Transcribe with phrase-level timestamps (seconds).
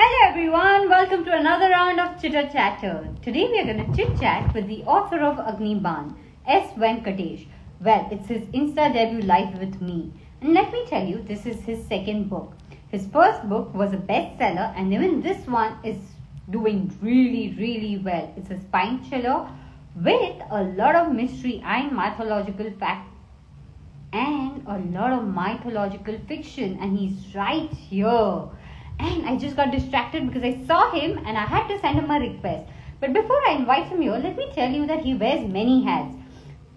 [0.00, 3.08] Hello everyone, welcome to another round of Chitter Chatter.
[3.20, 6.14] Today we are going to chit chat with the author of Agni Ban,
[6.46, 6.70] S.
[6.74, 7.48] Venkatesh.
[7.80, 10.12] Well, it's his Insta debut live with me.
[10.40, 12.52] And let me tell you, this is his second book.
[12.92, 15.96] His first book was a bestseller, and even this one is
[16.48, 18.32] doing really, really well.
[18.36, 19.48] It's a spine chiller
[19.96, 23.10] with a lot of mystery and mythological fact
[24.12, 28.48] and a lot of mythological fiction, and he's right here.
[28.98, 32.10] And I just got distracted because I saw him and I had to send him
[32.10, 32.68] a request.
[33.00, 36.16] But before I invite him here, let me tell you that he wears many hats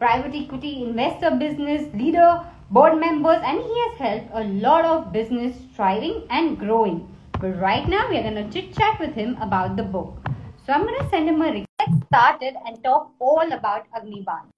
[0.02, 5.56] private equity, investor, business, leader, board members, and he has helped a lot of business
[5.76, 7.08] thriving and growing.
[7.40, 10.18] But right now, we are going to chit chat with him about the book.
[10.66, 11.68] So I'm going to send him a request.
[11.80, 14.50] Let's get started and talk all about Agniban.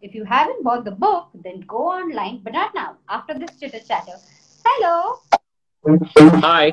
[0.00, 3.80] If you haven't bought the book, then go online, but not now, after this chitter
[3.80, 4.18] chatter.
[4.64, 5.18] Hello.
[6.46, 6.72] Hi.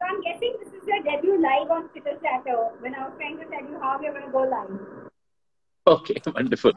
[0.00, 3.36] So I'm guessing this is your debut live on Chitter Chatter when I was trying
[3.38, 5.10] to tell you how we're going to go live.
[5.86, 6.72] Okay, wonderful.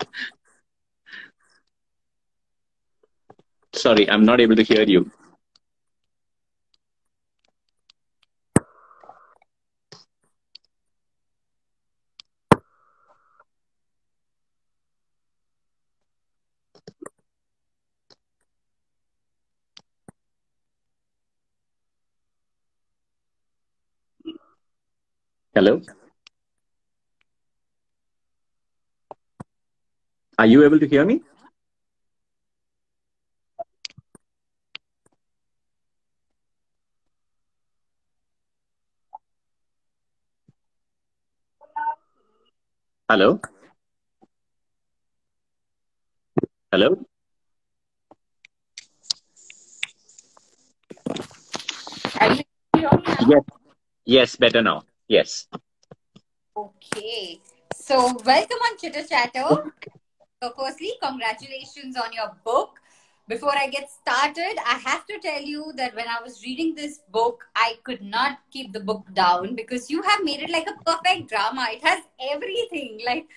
[3.73, 5.09] Sorry, I'm not able to hear you.
[25.55, 25.81] Hello?
[30.39, 31.21] Are you able to hear me?
[43.09, 43.39] Hello?
[46.71, 47.05] Hello?
[52.19, 52.43] Are you
[52.75, 53.27] hear me now?
[53.29, 53.43] Yes.
[54.05, 54.83] Yes, better now.
[55.13, 55.47] Yes.
[56.57, 57.39] Okay.
[57.75, 59.71] So welcome on Chitter Chatter.
[60.41, 62.79] So firstly, congratulations on your book.
[63.27, 67.01] Before I get started, I have to tell you that when I was reading this
[67.11, 70.83] book, I could not keep the book down because you have made it like a
[70.83, 71.67] perfect drama.
[71.69, 73.27] It has everything, like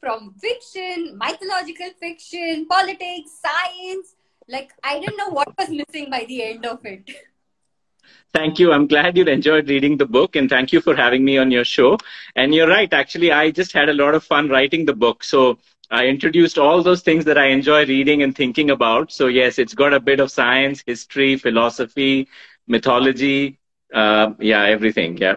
[0.00, 4.16] from fiction, mythological fiction, politics, science.
[4.48, 7.10] Like I didn't know what was missing by the end of it.
[8.32, 8.72] Thank you.
[8.72, 11.64] I'm glad you enjoyed reading the book and thank you for having me on your
[11.64, 11.98] show.
[12.34, 12.92] And you're right.
[12.92, 15.22] Actually, I just had a lot of fun writing the book.
[15.22, 15.58] So
[15.90, 19.12] I introduced all those things that I enjoy reading and thinking about.
[19.12, 22.28] So yes, it's got a bit of science, history, philosophy,
[22.66, 23.58] mythology.
[23.92, 25.18] Uh, yeah, everything.
[25.18, 25.36] Yeah.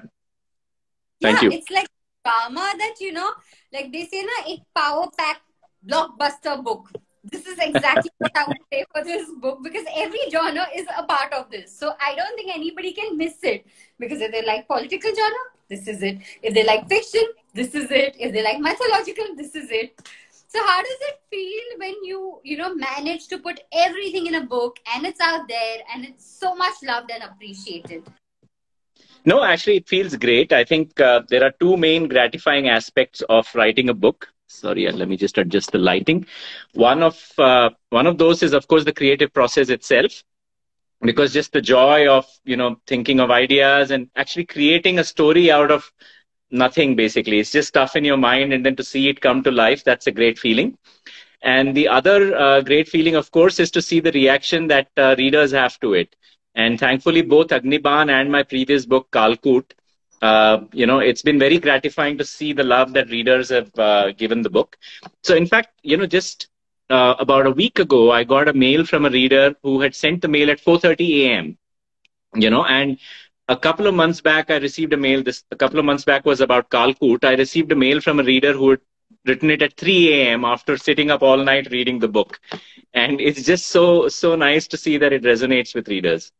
[1.21, 1.57] Thank yeah, you.
[1.57, 1.87] it's like
[2.23, 3.31] drama that you know,
[3.73, 5.41] like they say, na, a power pack
[5.85, 6.89] blockbuster book.
[7.31, 11.03] This is exactly what I would say for this book because every genre is a
[11.03, 11.75] part of this.
[11.75, 13.65] So I don't think anybody can miss it
[13.99, 16.19] because if they like political genre, this is it.
[16.43, 18.15] If they like fiction, this is it.
[18.19, 19.99] If they like mythological, this is it.
[20.47, 24.45] So how does it feel when you, you know, manage to put everything in a
[24.45, 28.03] book and it's out there and it's so much loved and appreciated?
[29.25, 30.53] No, actually, it feels great.
[30.53, 34.29] I think uh, there are two main gratifying aspects of writing a book.
[34.47, 36.25] Sorry, let me just adjust the lighting.
[36.73, 40.23] One of uh, one of those is, of course, the creative process itself,
[41.01, 45.51] because just the joy of you know thinking of ideas and actually creating a story
[45.51, 45.91] out of
[46.51, 46.95] nothing.
[46.95, 49.83] Basically, it's just stuff in your mind, and then to see it come to life,
[49.83, 50.77] that's a great feeling.
[51.41, 55.15] And the other uh, great feeling, of course, is to see the reaction that uh,
[55.17, 56.15] readers have to it.
[56.55, 59.71] And thankfully, both Agniban and my previous book, Kaalkoot,
[60.25, 64.11] uh, you know, it's been very gratifying to see the love that readers have uh,
[64.13, 64.77] given the book.
[65.23, 66.47] So, in fact, you know, just
[66.89, 70.21] uh, about a week ago, I got a mail from a reader who had sent
[70.21, 71.57] the mail at 4:30 a.m.
[72.35, 72.97] You know, and
[73.47, 75.23] a couple of months back, I received a mail.
[75.23, 77.23] This a couple of months back was about Kaalkoot.
[77.23, 78.81] I received a mail from a reader who had
[79.25, 80.45] written it at 3 a.m.
[80.45, 82.39] after sitting up all night reading the book,
[82.93, 86.31] and it's just so so nice to see that it resonates with readers.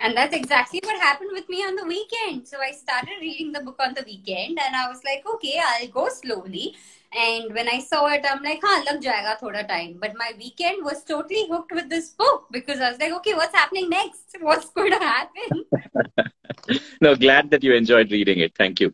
[0.00, 2.46] And that's exactly what happened with me on the weekend.
[2.46, 5.88] So I started reading the book on the weekend and I was like, okay, I'll
[5.88, 6.74] go slowly.
[7.16, 9.98] And when I saw it, I'm like, हाँ lag jayega thoda time.
[10.00, 13.54] But my weekend was totally hooked with this book because I was like, okay, what's
[13.54, 14.36] happening next?
[14.40, 15.64] What's going to happen?
[17.00, 18.52] no, glad that you enjoyed reading it.
[18.56, 18.92] Thank you.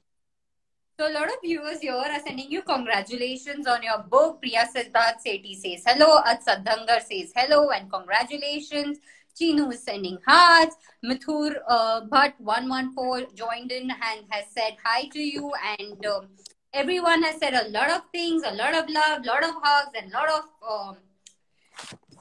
[1.00, 4.42] So a lot of viewers here are sending you congratulations on your book.
[4.42, 6.20] Priya Siddharth Sethi says hello.
[6.26, 8.98] Ad Sadhangar says hello and congratulations.
[9.38, 10.76] Chinu is sending hearts.
[11.04, 15.52] Mithur uh, Bhatt 114 joined in and has said hi to you.
[15.78, 16.28] And um,
[16.72, 19.92] everyone has said a lot of things, a lot of love, a lot of hugs,
[19.96, 20.96] and a lot of um,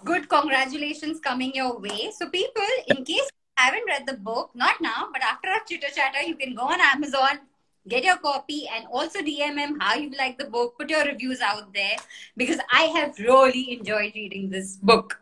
[0.06, 2.12] good congratulations coming your way.
[2.16, 5.88] So, people, in case you haven't read the book, not now, but after our chitter
[5.94, 7.40] chatter, you can go on Amazon,
[7.88, 10.78] get your copy, and also DM him how you like the book.
[10.78, 11.98] Put your reviews out there
[12.38, 15.20] because I have really enjoyed reading this book.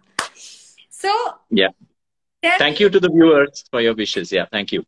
[0.97, 1.11] So,
[1.51, 1.69] yeah.
[2.57, 4.31] Thank you to the viewers for your wishes.
[4.31, 4.83] Yeah, thank you.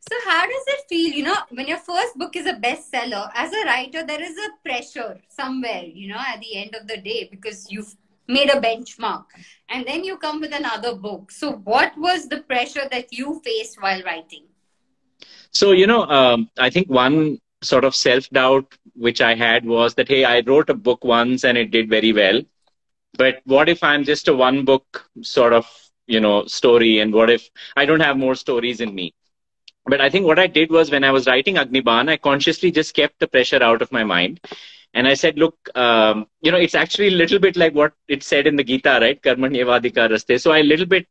[0.00, 3.30] So, how does it feel, you know, when your first book is a bestseller?
[3.32, 6.96] As a writer, there is a pressure somewhere, you know, at the end of the
[6.96, 7.94] day because you've
[8.26, 9.26] made a benchmark
[9.68, 11.30] and then you come with another book.
[11.30, 14.46] So, what was the pressure that you faced while writing?
[15.52, 19.94] So, you know, um, I think one sort of self doubt which I had was
[19.94, 22.42] that, hey, I wrote a book once and it did very well.
[23.16, 25.66] But what if I'm just a one book sort of,
[26.06, 26.98] you know, story?
[27.00, 29.14] And what if I don't have more stories in me?
[29.86, 32.94] But I think what I did was when I was writing Agniban, I consciously just
[32.94, 34.40] kept the pressure out of my mind.
[34.94, 38.22] And I said, look, um, you know, it's actually a little bit like what it
[38.22, 39.20] said in the Gita, right?
[39.20, 40.40] Karmanyevadika raste.
[40.40, 41.06] So I a little bit,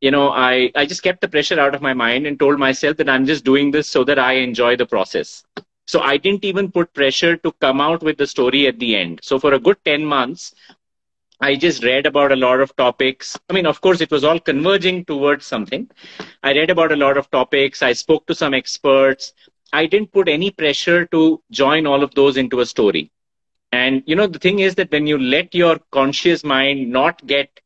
[0.00, 2.96] you know, I, I just kept the pressure out of my mind and told myself
[2.98, 5.44] that I'm just doing this so that I enjoy the process.
[5.86, 9.20] So I didn't even put pressure to come out with the story at the end.
[9.22, 10.54] So for a good 10 months,
[11.42, 13.36] I just read about a lot of topics.
[13.50, 15.90] I mean, of course, it was all converging towards something.
[16.44, 17.82] I read about a lot of topics.
[17.82, 19.32] I spoke to some experts.
[19.72, 23.10] I didn't put any pressure to join all of those into a story.
[23.72, 27.58] And, you know, the thing is that when you let your conscious mind not get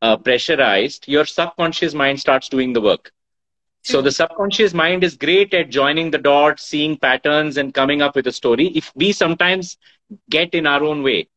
[0.00, 3.12] uh, pressurized, your subconscious mind starts doing the work.
[3.82, 8.16] So the subconscious mind is great at joining the dots, seeing patterns, and coming up
[8.16, 8.68] with a story.
[8.68, 9.76] If we sometimes
[10.30, 11.28] get in our own way,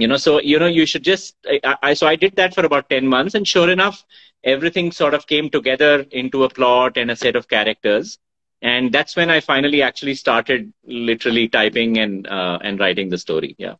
[0.00, 2.64] you know so you know you should just I, I, so i did that for
[2.64, 4.04] about 10 months and sure enough
[4.44, 8.18] everything sort of came together into a plot and a set of characters
[8.62, 13.54] and that's when i finally actually started literally typing and uh, and writing the story
[13.58, 13.74] yeah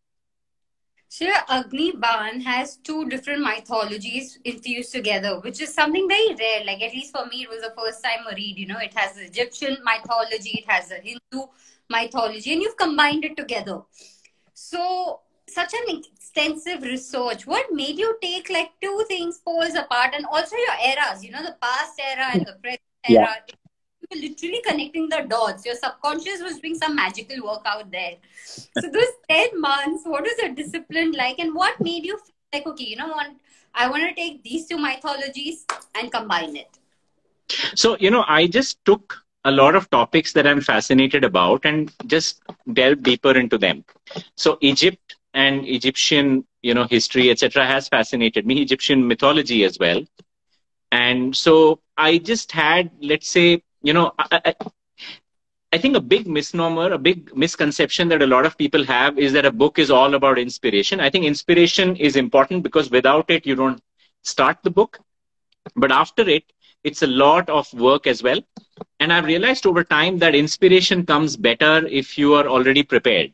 [1.12, 6.64] so Agniban has two different mythologies infused together, which is something very rare.
[6.64, 8.56] Like at least for me, it was the first time I read.
[8.56, 11.49] You know, it has Egyptian mythology, it has a Hindu
[11.88, 13.81] mythology, and you've combined it together.
[14.55, 15.19] So
[15.55, 17.47] such an extensive research.
[17.47, 21.43] What made you take like two things poles apart and also your eras, you know,
[21.43, 23.37] the past era and the present era?
[23.49, 25.67] You were literally connecting the dots.
[25.67, 28.17] Your subconscious was doing some magical work out there.
[28.44, 32.67] So those 10 months, what was your discipline like and what made you feel like,
[32.67, 33.31] okay, you know what,
[33.75, 35.64] I want to take these two mythologies
[35.94, 36.79] and combine it?
[37.75, 41.93] So, you know, I just took a lot of topics that I'm fascinated about and
[42.06, 42.43] just
[42.73, 43.85] delve deeper into them.
[44.37, 48.61] So Egypt and Egyptian, you know, history, etc., has fascinated me.
[48.62, 50.03] Egyptian mythology as well,
[50.93, 54.55] and so I just had, let's say, you know, I, I,
[55.73, 59.32] I think a big misnomer, a big misconception that a lot of people have is
[59.32, 61.00] that a book is all about inspiration.
[61.00, 63.81] I think inspiration is important because without it, you don't
[64.23, 64.99] start the book.
[65.76, 66.44] But after it,
[66.85, 68.41] it's a lot of work as well.
[69.00, 73.33] And I've realized over time that inspiration comes better if you are already prepared.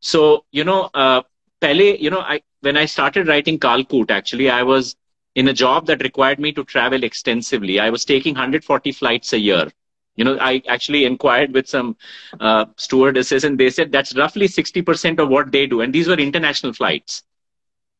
[0.00, 1.22] So, you know, uh,
[1.60, 4.96] Pele, you know, I, when I started writing Kaalkoot, actually, I was
[5.34, 7.80] in a job that required me to travel extensively.
[7.80, 9.68] I was taking 140 flights a year.
[10.16, 11.96] You know, I actually inquired with some
[12.40, 15.80] uh, stewardesses and they said that's roughly 60% of what they do.
[15.82, 17.22] And these were international flights.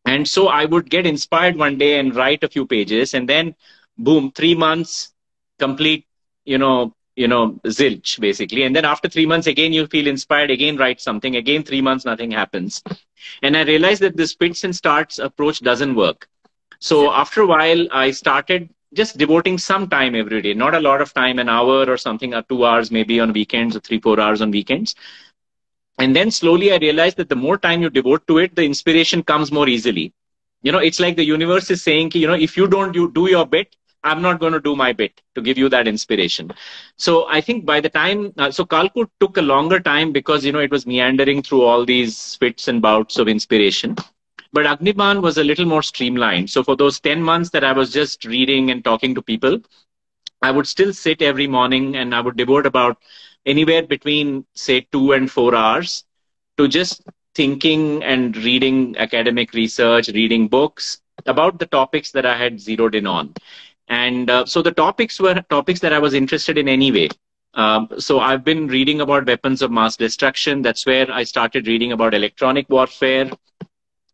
[0.06, 3.54] And so I would get inspired one day and write a few pages and then
[3.98, 5.12] boom, three months,
[5.58, 6.06] complete,
[6.44, 8.62] you know, you know, zilch basically.
[8.62, 11.36] And then after three months, again, you feel inspired, again, write something.
[11.36, 12.82] Again, three months, nothing happens.
[13.42, 16.28] And I realized that this spits and starts approach doesn't work.
[16.78, 21.00] So after a while, I started just devoting some time every day, not a lot
[21.00, 24.20] of time, an hour or something, or two hours maybe on weekends or three, four
[24.20, 24.94] hours on weekends.
[25.98, 29.22] And then slowly I realized that the more time you devote to it, the inspiration
[29.22, 30.12] comes more easily.
[30.62, 33.28] You know, it's like the universe is saying, you know, if you don't you do
[33.30, 33.74] your bit,
[34.06, 36.52] I'm not going to do my bit to give you that inspiration.
[36.96, 40.52] So I think by the time, uh, so Kaalkoot took a longer time because, you
[40.52, 43.96] know, it was meandering through all these fits and bouts of inspiration.
[44.52, 46.50] But Agniban was a little more streamlined.
[46.50, 49.60] So for those 10 months that I was just reading and talking to people,
[50.42, 52.98] I would still sit every morning and I would devote about
[53.46, 56.04] anywhere between, say, two and four hours
[56.58, 57.02] to just
[57.34, 63.06] thinking and reading academic research, reading books about the topics that I had zeroed in
[63.06, 63.34] on.
[63.88, 67.08] And uh, so the topics were topics that I was interested in anyway.
[67.54, 70.62] Um, so I've been reading about weapons of mass destruction.
[70.62, 73.30] That's where I started reading about electronic warfare.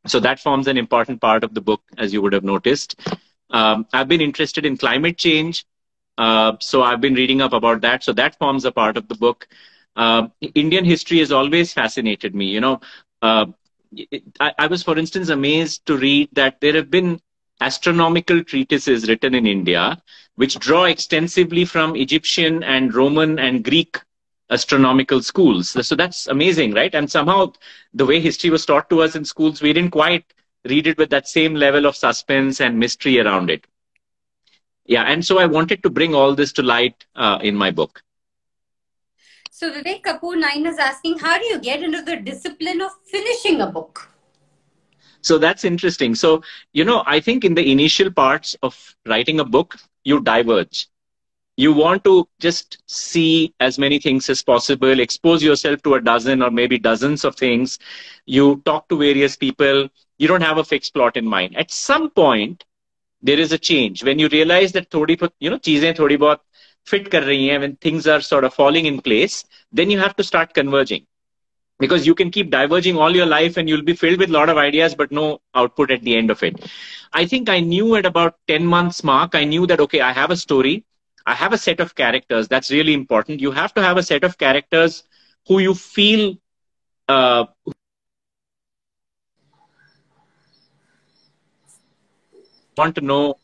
[0.06, 3.00] So that forms an important part of the book, as you would have noticed.
[3.50, 5.64] Um, I've been interested in climate change.
[6.18, 8.04] Uh, so I've been reading up about that.
[8.04, 9.48] So that forms a part of the book.
[9.96, 12.46] Uh, Indian history has always fascinated me.
[12.46, 12.80] You know,
[13.22, 13.46] uh,
[14.40, 17.20] I, I was, for instance, amazed to read that there have been
[17.62, 20.02] astronomical treatises written in India,
[20.34, 23.98] which draw extensively from Egyptian and Roman and Greek
[24.50, 25.70] astronomical schools.
[25.86, 26.94] So that's amazing, right?
[26.94, 27.52] And somehow
[27.94, 30.24] the way history was taught to us in schools, we didn't quite
[30.64, 33.66] read it with that same level of suspense and mystery around it.
[34.84, 38.02] Yeah, and so I wanted to bring all this to light uh, in my book.
[39.50, 43.60] So Vivek Kapoor 9 is asking, how do you get into the discipline of finishing
[43.60, 44.11] a book?
[45.22, 46.14] So that's interesting.
[46.14, 50.88] So, you know, I think in the initial parts of writing a book, you diverge.
[51.56, 56.42] You want to just see as many things as possible, expose yourself to a dozen
[56.42, 57.78] or maybe dozens of things.
[58.26, 59.88] You talk to various people.
[60.18, 61.56] You don't have a fixed plot in mind.
[61.56, 62.64] At some point,
[63.22, 66.38] there is a change when you realize that thodi, you know, cheezein thodi bahut
[66.84, 70.16] fit kar rahi hain, when things are sort of falling in place, then you have
[70.16, 71.06] to start converging
[71.78, 74.48] because you can keep diverging all your life and you'll be filled with a lot
[74.48, 76.56] of ideas but no output at the end of it.
[77.12, 80.30] I think i knew at about 10 months mark i knew that okay i have
[80.30, 80.84] a story.
[81.26, 82.48] I have a set of characters.
[82.48, 83.40] That's really important.
[83.40, 85.04] You have to have a set of characters
[85.46, 86.34] who you feel
[87.08, 87.44] uh,
[92.76, 93.38] want to know.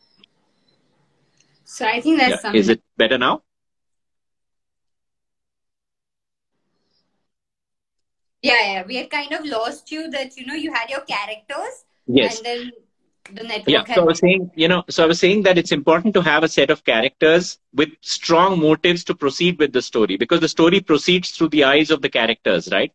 [1.65, 2.41] So i think that's yeah.
[2.41, 3.43] something is it better now
[8.43, 8.85] Yeah, yeah.
[8.87, 11.85] We had kind of lost you that, you know, you had your characters.
[12.07, 12.39] Yes.
[12.39, 12.73] And then
[13.35, 13.95] the network yeah had...
[13.95, 16.43] so i was saying you know so i was saying that it's important to have
[16.43, 20.81] a set of characters with strong motives to proceed with the story because the story
[20.81, 22.93] proceeds through the eyes of the characters right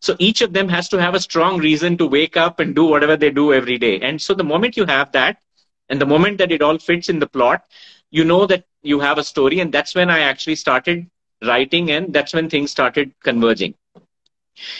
[0.00, 2.84] so each of them has to have a strong reason to wake up and do
[2.84, 5.38] whatever they do every day and so the moment you have that
[5.88, 7.64] and the moment that it all fits in the plot
[8.10, 11.06] you know that you have a story and that's when i actually started
[11.44, 13.74] writing and that's when things started converging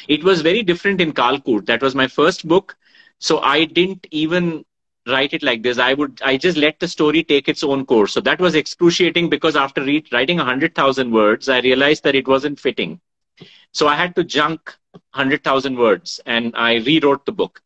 [0.08, 1.66] it was very different in Kaalkoot.
[1.66, 2.76] That was my first book.
[3.18, 4.64] So I didn't even
[5.06, 5.78] write it like this.
[5.78, 8.12] I would, I just let the story take its own course.
[8.12, 12.58] So that was excruciating because after read, writing 100,000 words, I realized that it wasn't
[12.58, 13.00] fitting.
[13.72, 17.62] So I had to junk 100,000 words and I rewrote the book.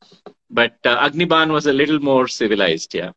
[0.51, 3.13] But uh, Agniban was a little more civilized, yeah.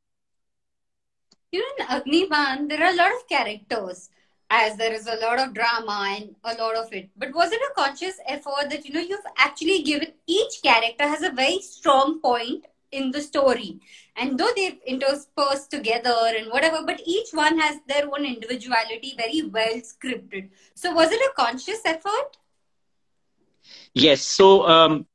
[1.51, 4.09] You know, in Agniban, there are a lot of characters
[4.51, 7.09] as there is a lot of drama and a lot of it.
[7.17, 11.23] But was it a conscious effort that you know you've actually given each character has
[11.23, 13.79] a very strong point in the story,
[14.17, 19.43] and though they've interspersed together and whatever, but each one has their own individuality, very
[19.43, 20.49] well scripted.
[20.75, 22.37] So was it a conscious effort?
[23.93, 24.21] Yes.
[24.21, 25.05] So um,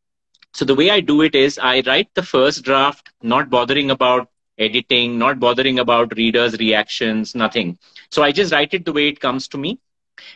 [0.54, 4.30] so the way I do it is I write the first draft, not bothering about
[4.58, 7.78] editing, not bothering about readers' reactions, nothing.
[8.10, 9.78] So I just write it the way it comes to me.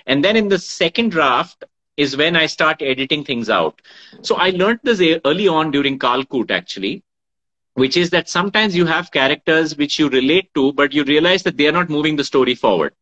[0.07, 1.65] And then in the second draft
[1.97, 3.81] is when I start editing things out.
[4.23, 7.03] So I learned this early on during Kaalkoot actually,
[7.75, 11.57] which is that sometimes you have characters which you relate to, but you realize that
[11.57, 12.95] they are not moving the story forward.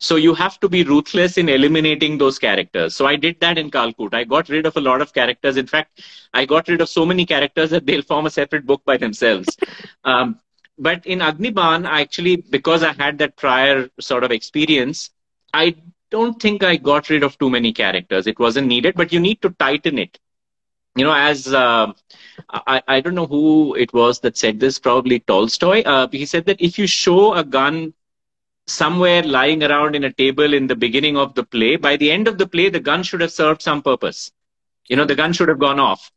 [0.00, 2.94] So you have to be ruthless in eliminating those characters.
[2.94, 4.14] So I did that in Kaalkoot.
[4.14, 5.56] I got rid of a lot of characters.
[5.56, 6.00] In fact,
[6.32, 9.56] I got rid of so many characters that they'll form a separate book by themselves.
[10.04, 10.40] Um,
[10.78, 15.10] but in Agniban, actually, because I had that prior sort of experience,
[15.52, 15.76] I
[16.10, 18.26] don't think I got rid of too many characters.
[18.26, 20.18] It wasn't needed, but you need to tighten it.
[20.96, 21.92] You know, as uh,
[22.50, 25.82] I, I don't know who it was that said this, probably Tolstoy.
[25.82, 27.94] Uh, he said that if you show a gun
[28.66, 32.26] somewhere lying around in a table in the beginning of the play, by the end
[32.26, 34.32] of the play, the gun should have served some purpose.
[34.88, 36.10] You know, the gun should have gone off.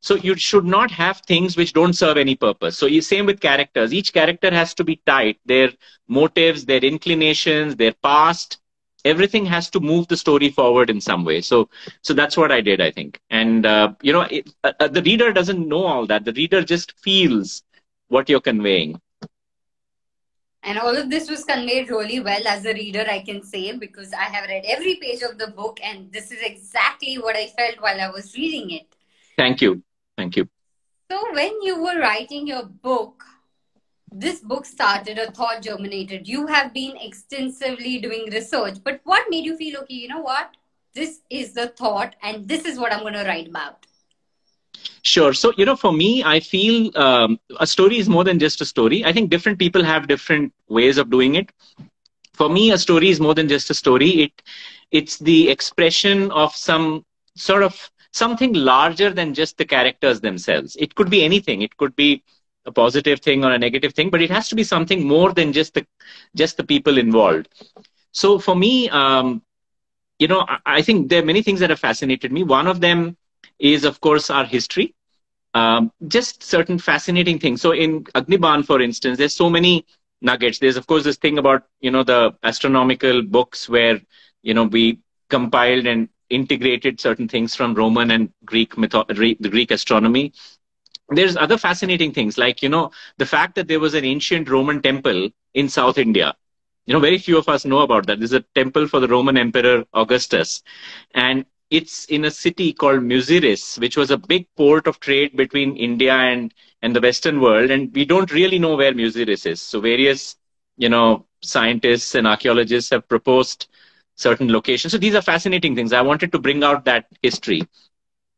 [0.00, 2.78] So you should not have things which don't serve any purpose.
[2.78, 3.92] So you same with characters.
[3.92, 5.38] Each character has to be tight.
[5.46, 5.70] Their
[6.08, 8.58] motives, their inclinations, their past,
[9.04, 11.40] everything has to move the story forward in some way.
[11.40, 11.68] So
[12.02, 13.20] so that's what I did, I think.
[13.30, 16.24] And uh, you know, it, uh, uh the reader doesn't know all that.
[16.24, 17.62] The reader just feels
[18.08, 19.00] what you're conveying.
[20.62, 24.12] And all of this was conveyed really well as a reader, I can say, because
[24.12, 27.80] I have read every page of the book, and this is exactly what I felt
[27.80, 28.95] while I was reading it.
[29.36, 29.82] Thank you.
[30.16, 30.48] Thank you.
[31.10, 33.24] So, when you were writing your book,
[34.10, 36.26] this book started, a thought germinated.
[36.26, 40.56] You have been extensively doing research, but what made you feel okay, you know what?
[40.94, 43.86] This is the thought, and this is what I'm going to write about?
[45.02, 45.32] Sure.
[45.34, 48.64] So, you know, for me, I feel um, a story is more than just a
[48.64, 49.04] story.
[49.04, 51.50] I think different people have different ways of doing it.
[52.32, 54.08] For me, a story is more than just a story.
[54.22, 54.42] It,
[54.90, 60.76] it's the expression of some sort of something larger than just the characters themselves.
[60.78, 61.62] It could be anything.
[61.62, 62.22] It could be
[62.66, 65.52] a positive thing or a negative thing, but it has to be something more than
[65.52, 65.86] just the
[66.36, 67.48] just the people involved.
[68.12, 69.42] So for me, um,
[70.18, 72.42] you know, I, I think there are many things that have fascinated me.
[72.44, 73.16] One of them
[73.58, 74.94] is, of course, our history.
[75.54, 77.60] Um, just certain fascinating things.
[77.62, 79.84] So in Agniban, for instance, there's so many
[80.20, 80.58] nuggets.
[80.58, 84.00] There's of course this thing about you know the astronomical books where
[84.42, 89.06] you know we compiled and integrated certain things from Roman and Greek mytho-
[89.40, 90.32] the Greek astronomy.
[91.08, 94.82] There's other fascinating things like you know the fact that there was an ancient Roman
[94.82, 96.34] temple in South India.
[96.86, 98.18] You know, very few of us know about that.
[98.18, 100.62] There's a temple for the Roman Emperor Augustus,
[101.14, 105.76] and it's in a city called Muziris, which was a big port of trade between
[105.76, 107.70] India and, and the Western world.
[107.70, 109.60] And we don't really know where Muziris is.
[109.60, 110.36] So various,
[110.76, 113.66] you know, scientists and archaeologists have proposed
[114.16, 114.92] certain locations.
[114.92, 115.92] So these are fascinating things.
[115.92, 117.66] I wanted to bring out that history.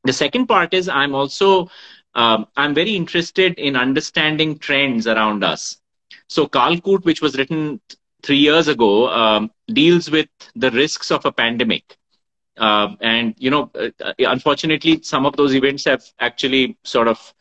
[0.05, 1.71] The second part is I'm also
[2.15, 5.79] um, I'm very interested in understanding trends around us.
[6.29, 7.81] So Kaalkoot, which was written
[8.23, 11.97] three years ago, um, deals with the risks of a pandemic.
[12.57, 17.33] Uh, and you know, uh, unfortunately, some of those events have actually sort of,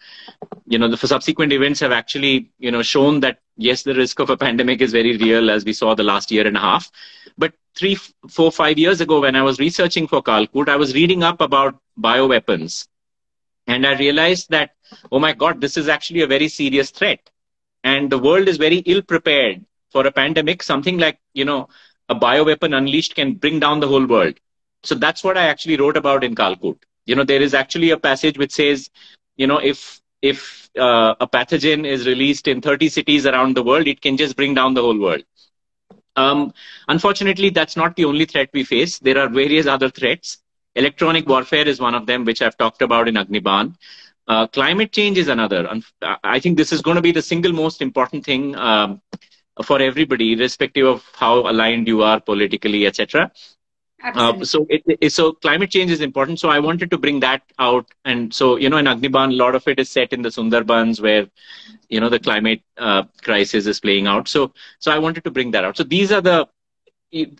[0.67, 4.29] you know, the subsequent events have actually, you know, shown that yes, the risk of
[4.29, 6.91] a pandemic is very real, as we saw the last year and a half.
[7.37, 7.97] But three,
[8.29, 11.79] four, five years ago, when I was researching for Kaalkoot, I was reading up about
[11.99, 12.87] bioweapons,
[13.67, 14.71] and I realized that,
[15.11, 17.29] oh my God, this is actually a very serious threat,
[17.83, 20.63] and the world is very ill prepared for a pandemic.
[20.63, 21.69] Something like, you know,
[22.09, 24.35] a bioweapon unleashed can bring down the whole world
[24.83, 26.77] so that's what I actually wrote about in Kaalkoot.
[27.05, 28.89] You know, there is actually a passage which says,
[29.35, 33.87] you know, if if uh, a pathogen is released in 30 cities around the world,
[33.87, 35.23] it can just bring down the whole world.
[36.17, 36.53] Um,
[36.87, 38.99] unfortunately, that's not the only threat we face.
[38.99, 40.39] There are various other threats.
[40.75, 43.75] Electronic warfare is one of them, which I've talked about in Agniban.
[44.27, 45.69] Uh, climate change is another.
[46.23, 49.01] I think this is going to be the single most important thing um,
[49.63, 53.31] for everybody, irrespective of how aligned you are politically, etc.
[54.03, 56.39] Uh, so it, it, so climate change is important.
[56.39, 59.55] So I wanted to bring that out, and so you know, in Agniban, a lot
[59.55, 61.27] of it is set in the Sundarbans, where
[61.89, 64.27] you know the climate uh, crisis is playing out.
[64.27, 65.77] So so I wanted to bring that out.
[65.77, 66.47] So these are the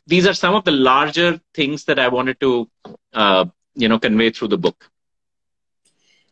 [0.08, 2.70] these are some of the larger things that I wanted to
[3.14, 4.90] uh, you know convey through the book.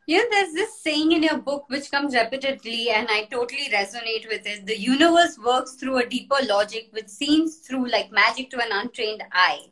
[0.08, 4.28] You know, there's this saying in your book which comes repeatedly, and I totally resonate
[4.28, 4.66] with it.
[4.66, 9.24] The universe works through a deeper logic, which seems through like magic to an untrained
[9.32, 9.66] eye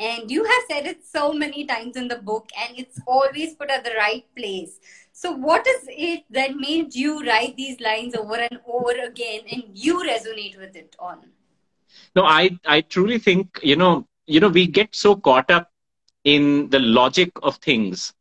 [0.00, 3.70] and you have said it so many times in the book and it's always put
[3.70, 4.80] at the right place.
[5.12, 9.64] So what is it that made you write these lines over and over again and
[9.74, 11.18] you resonate with it on?
[12.16, 15.70] No i i truly think you know you know we get so caught up
[16.24, 18.12] in the logic of things.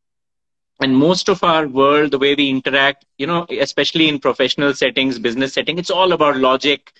[0.82, 5.20] And most of our world the way we interact you know especially in professional settings
[5.20, 6.94] business setting it's all about logic.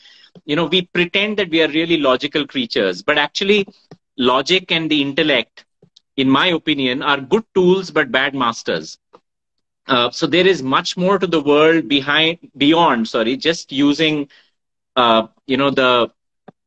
[0.46, 3.68] You know we pretend that we are really logical creatures but actually
[4.20, 5.66] logic and the intellect,
[6.18, 9.00] in my opinion, are good tools but bad masters.
[9.88, 14.30] Uh, so there is much more to the world behind, beyond, sorry, just using,
[14.96, 16.10] uh, you know, the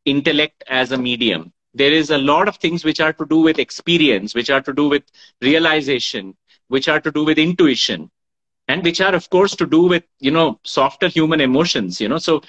[0.04, 1.52] intellect as a medium.
[1.74, 4.72] There is a lot of things which are to do with experience, which are to
[4.72, 5.04] do with
[5.40, 6.36] realization,
[6.68, 8.10] which are to do with intuition,
[8.68, 12.18] and which are, of course, to do with, you know, softer human emotions, you know.
[12.18, 12.42] So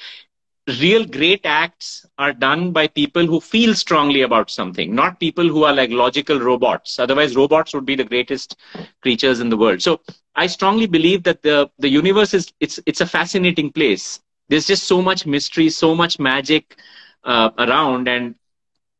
[0.80, 5.64] real great acts are done by people who feel strongly about something, not people who
[5.64, 7.00] are like logical robots.
[7.00, 8.56] Otherwise, robots would be the greatest
[9.02, 9.82] creatures in the world.
[9.82, 10.00] So
[10.36, 14.20] I strongly believe that the, the universe is, it's, it's a fascinating place.
[14.50, 16.78] There's just so much mystery, so much magic
[17.24, 18.08] uh, around.
[18.08, 18.36] And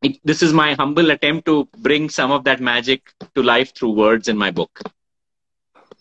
[0.02, 3.92] it, this is my humble attempt to bring some of that magic to life through
[3.92, 4.80] words in my book.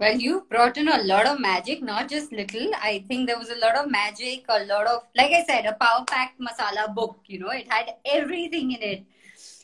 [0.03, 2.71] Well, you brought in a lot of magic, not just little.
[2.75, 5.71] I think there was a lot of magic, a lot of, like I said, a
[5.79, 7.19] power packed masala book.
[7.25, 9.05] You know, it had everything in it.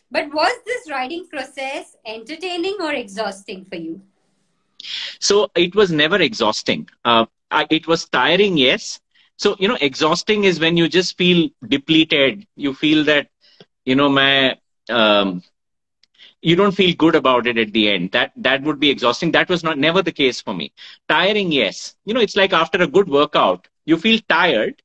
[0.09, 4.01] But was this writing process entertaining or exhausting for you?
[5.19, 6.87] So it was never exhausting.
[7.03, 7.25] Uh,
[7.69, 9.01] it was tiring, yes.
[9.35, 12.47] So, you know, exhausting is when you just feel depleted.
[12.55, 13.27] You feel that,
[13.83, 14.57] you know, my,
[14.89, 15.43] um,
[16.41, 18.11] you don't feel good about it at the end.
[18.11, 19.31] That that would be exhausting.
[19.31, 20.71] That was not never the case for me.
[21.07, 21.95] Tiring, yes.
[22.05, 24.81] You know, it's like after a good workout, you feel tired,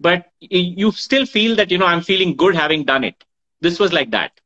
[0.00, 3.24] but you still feel that you know I'm feeling good having done it.
[3.60, 4.40] This was like that.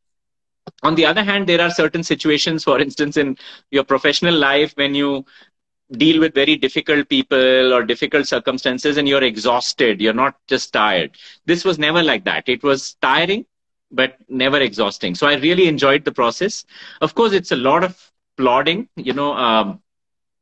[0.83, 3.37] On the other hand, there are certain situations, for instance, in
[3.71, 5.25] your professional life when you
[5.93, 10.01] deal with very difficult people or difficult circumstances and you're exhausted.
[10.01, 11.17] You're not just tired.
[11.47, 12.49] This was never like that.
[12.49, 13.47] It was tiring
[13.91, 15.15] but never exhausting.
[15.15, 16.65] So I really enjoyed the process.
[17.01, 18.89] Of course, it's a lot of plodding.
[18.97, 19.81] You know, um,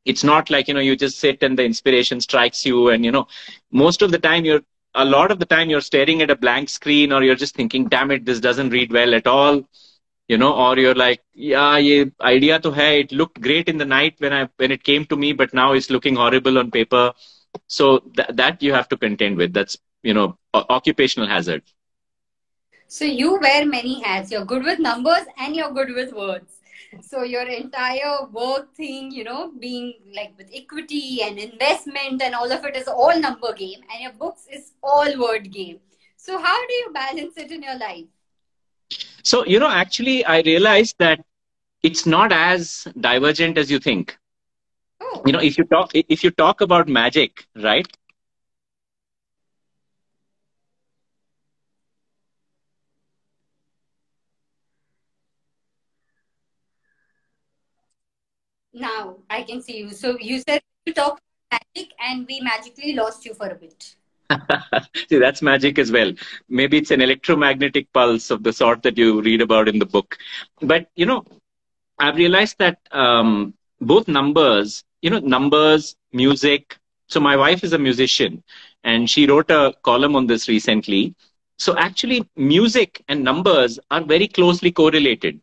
[0.05, 3.11] it's not like you know you just sit and the inspiration strikes you, and you
[3.13, 3.27] know,
[3.71, 4.63] most of the time you're
[4.95, 7.89] a lot of the time you're staring at a blank screen or you're just thinking,
[7.89, 9.63] damn it, this doesn't read well at all.
[10.29, 13.85] you know, or you're like, yeah, ye idea to hai, it looked great in the
[13.85, 17.13] night when I when it came to me, but now it's looking horrible on paper.
[17.67, 19.53] So th- that you have to contend with.
[19.53, 21.63] That's you know, occupational hazard.
[22.89, 24.31] So you wear many hats.
[24.33, 26.61] You're good with numbers and you're good with words.
[27.03, 32.51] So your entire work thing, you know, being like with equity and investment and all
[32.51, 35.81] of it is all number game, and your books is all word game.
[36.17, 38.07] So how do you balance it in your life?
[39.23, 41.21] So you know, actually, I realized that
[41.83, 44.19] it's not as divergent as you think.
[45.01, 45.23] Oh.
[45.27, 47.87] You know, if you talk if you talk about magic, right?
[58.79, 59.91] Now I can see you.
[59.91, 63.97] So you said you talk magic, and we magically lost you for a bit.
[65.09, 66.13] see, that's magic as well.
[66.49, 70.17] Maybe it's an electromagnetic pulse of the sort that you read about in the book.
[70.61, 71.25] But you know,
[71.99, 76.79] I've realized that um, both numbers, you know, numbers, music.
[77.09, 78.43] So my wife is a musician,
[78.85, 81.15] and she wrote a column on this recently.
[81.59, 85.41] So actually, music and numbers are very closely correlated.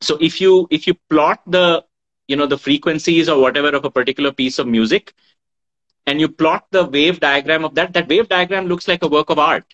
[0.00, 1.84] So if you if you plot the
[2.30, 5.14] you know the frequencies or whatever of a particular piece of music
[6.06, 9.30] and you plot the wave diagram of that that wave diagram looks like a work
[9.30, 9.64] of art.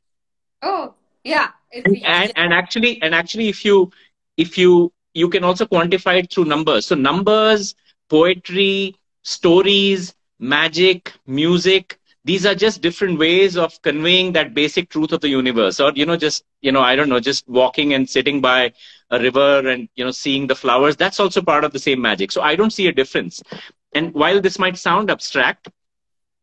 [0.62, 1.48] Oh yeah.
[1.72, 3.90] And, and, and actually and actually if you
[4.36, 6.86] if you you can also quantify it through numbers.
[6.86, 7.74] So numbers
[8.08, 15.20] poetry stories magic music these are just different ways of conveying that basic truth of
[15.20, 15.80] the universe.
[15.80, 18.72] Or you know just you know i don't know just walking and sitting by
[19.10, 22.32] a river and you know seeing the flowers that's also part of the same magic.
[22.32, 23.42] So i don't see a difference.
[23.94, 25.68] And while this might sound abstract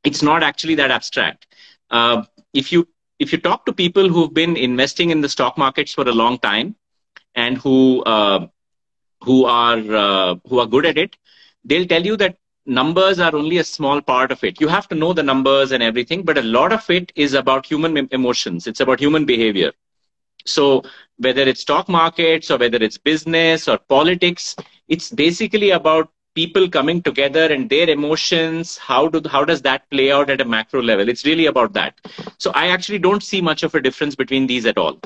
[0.03, 1.47] it's not actually that abstract.
[1.89, 2.23] Uh,
[2.53, 2.87] if you
[3.19, 6.37] if you talk to people who've been investing in the stock markets for a long
[6.39, 6.75] time
[7.35, 8.47] and who uh,
[9.21, 11.15] who are uh, who are good at it
[11.65, 14.59] they'll tell you that numbers are only a small part of it.
[14.61, 17.65] You have to know the numbers and everything but a lot of it is about
[17.65, 18.67] human emotions.
[18.67, 19.71] It's about human behavior
[20.45, 20.83] so
[21.17, 24.55] whether it's stock markets or whether it's business or politics,
[24.87, 28.77] it's basically about people coming together and their emotions.
[28.77, 31.07] How do how does that play out at a macro level?
[31.09, 31.99] It's really about that.
[32.37, 34.99] So I actually don't see much of a difference between these at all.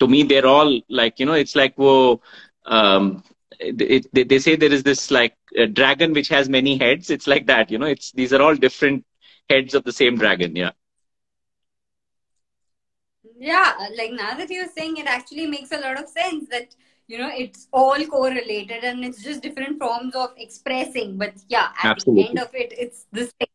[0.00, 2.20] To me, they're all like you know, it's like whoa.
[2.66, 3.22] Um,
[3.58, 5.36] it, it, they say there is this like
[5.72, 7.10] dragon which has many heads.
[7.10, 7.86] It's like that, you know.
[7.86, 9.04] It's these are all different
[9.48, 10.56] heads of the same dragon.
[10.56, 10.72] Yeah
[13.42, 16.74] yeah like now that you're saying it actually makes a lot of sense that
[17.08, 21.90] you know it's all correlated and it's just different forms of expressing but yeah at
[21.92, 22.22] Absolutely.
[22.22, 23.54] the end of it it's the same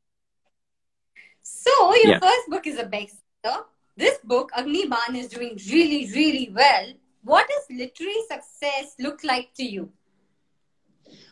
[1.42, 2.20] so your yeah.
[2.20, 3.60] first book is a bestseller
[3.96, 6.92] this book agni Ban is doing really really well
[7.24, 9.90] what does literary success look like to you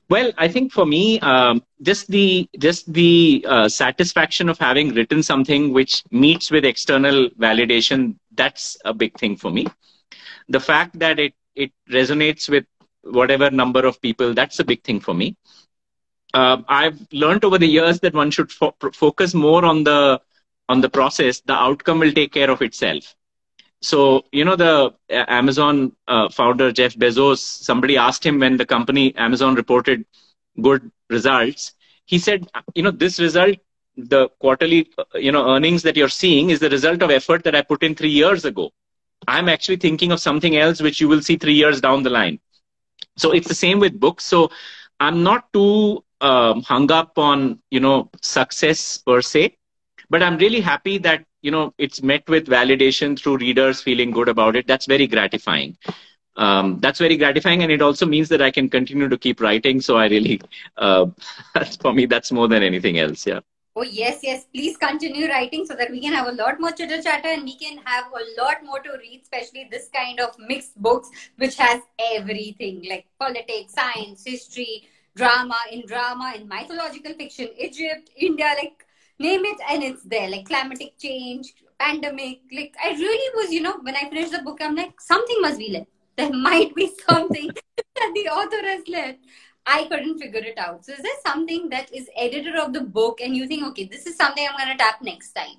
[0.08, 5.24] well, I think for me, um, just the just the uh, satisfaction of having written
[5.24, 9.67] something which meets with external validation that's a big thing for me.
[10.50, 12.65] The fact that it it resonates with
[13.04, 15.36] whatever number of people that's a big thing for me.
[16.34, 20.21] Uh, I've learned over the years that one should fo- focus more on the
[20.67, 21.41] on the process.
[21.41, 23.15] The outcome will take care of itself.
[23.82, 28.65] So, you know, the uh, Amazon uh, founder, Jeff Bezos, somebody asked him when the
[28.65, 30.06] company Amazon reported
[30.62, 31.74] good results.
[32.06, 33.58] He said, you know, this result,
[33.97, 37.55] the quarterly, uh, you know, earnings that you're seeing is the result of effort that
[37.55, 38.71] I put in three years ago.
[39.27, 42.39] I'm actually thinking of something else which you will see three years down the line.
[43.17, 44.23] So it's the same with books.
[44.25, 44.51] So
[44.99, 49.58] I'm not too um, hung up on, you know, success per se,
[50.10, 54.27] but I'm really happy that you know it's met with validation through readers feeling good
[54.27, 55.77] about it that's very gratifying
[56.38, 59.79] um, that's very gratifying and it also means that i can continue to keep writing
[59.79, 60.41] so i really
[60.77, 61.05] uh,
[61.81, 63.39] for me that's more than anything else yeah
[63.76, 64.46] Oh yes, yes.
[64.54, 67.58] Please continue writing so that we can have a lot more chitter chatter and we
[67.58, 71.82] can have a lot more to read, especially this kind of mixed books which has
[72.16, 78.86] everything like politics, science, history, drama, in drama, in mythological fiction, Egypt, India, like
[79.20, 83.78] name it and it's there like climatic change pandemic like i really was you know
[83.84, 87.50] when i finished the book i'm like something must be left there might be something
[87.78, 89.20] that the author has left
[89.65, 93.19] i couldn't figure it out so is there something that is editor of the book
[93.21, 95.58] and you think okay this is something i'm going to tap next time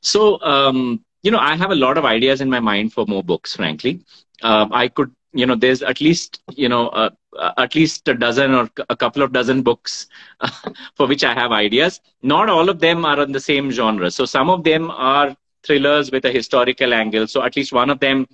[0.00, 3.22] so um you know i have a lot of ideas in my mind for more
[3.22, 4.00] books frankly
[4.42, 8.14] uh, i could you know there's at least you know uh, uh, at least a
[8.14, 10.06] dozen or a couple of dozen books
[10.96, 12.00] for which I have ideas.
[12.22, 14.10] Not all of them are in the same genre.
[14.10, 17.26] So some of them are thrillers with a historical angle.
[17.26, 18.26] So at least one of them,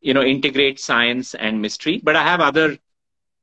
[0.00, 2.00] you know, integrates science and mystery.
[2.02, 2.78] But I have other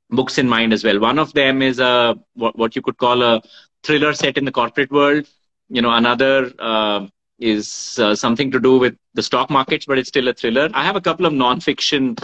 [0.09, 0.99] books in mind as well.
[0.99, 3.41] One of them is a what, what you could call a
[3.83, 5.27] thriller set in the corporate world.
[5.69, 7.07] You know, another uh,
[7.39, 10.69] is uh, something to do with the stock markets, but it's still a thriller.
[10.73, 12.15] I have a couple of non-fiction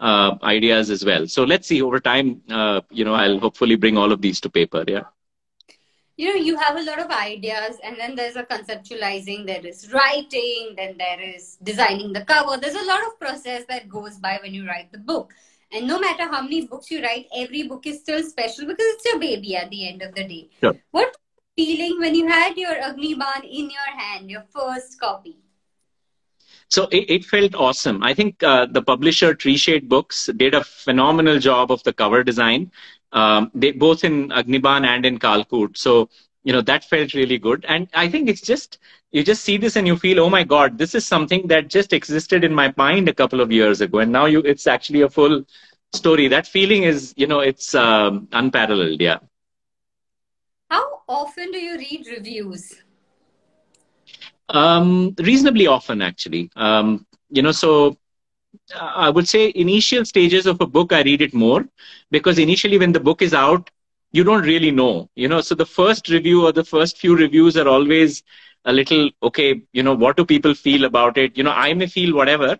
[0.00, 1.26] uh, ideas as well.
[1.26, 2.42] So let's see over time.
[2.50, 4.84] Uh, you know, I'll hopefully bring all of these to paper.
[4.86, 5.04] Yeah
[6.18, 9.90] you know you have a lot of ideas and then there's a conceptualizing there is
[9.92, 14.38] writing then there is designing the cover there's a lot of process that goes by
[14.42, 15.32] when you write the book
[15.72, 19.04] and no matter how many books you write every book is still special because it's
[19.04, 20.74] your baby at the end of the day sure.
[20.90, 21.16] what
[21.56, 25.36] feeling when you had your Agniban in your hand your first copy
[26.70, 28.02] so it, it felt awesome.
[28.02, 32.70] I think uh, the publisher Treeshade Books did a phenomenal job of the cover design
[33.12, 35.76] um, they both in Agniban and in Kaalkoot.
[35.76, 36.08] So
[36.48, 38.78] you know that felt really good, and I think it's just
[39.12, 41.92] you just see this and you feel, oh my God, this is something that just
[41.92, 45.10] existed in my mind a couple of years ago, and now you it's actually a
[45.10, 45.44] full
[45.92, 46.28] story.
[46.28, 49.00] That feeling is you know it's um, unparalleled.
[49.00, 49.18] Yeah.
[50.70, 52.82] How often do you read reviews?
[54.48, 56.50] Um, reasonably often, actually.
[56.56, 57.96] Um, you know, so
[58.80, 61.68] I would say initial stages of a book, I read it more
[62.10, 63.70] because initially when the book is out,
[64.12, 65.40] you don't really know, you know.
[65.40, 68.22] So the first review or the first few reviews are always
[68.64, 69.62] a little okay.
[69.72, 71.36] You know, what do people feel about it?
[71.36, 72.58] You know, I may feel whatever,